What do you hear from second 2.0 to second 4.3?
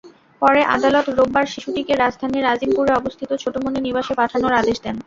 রাজধানীর আজিমপুরে অবস্থিত ছোটমনি নিবাসে